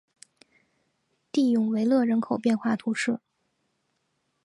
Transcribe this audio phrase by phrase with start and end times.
[1.31, 3.19] 蒂永维勒人口变化图示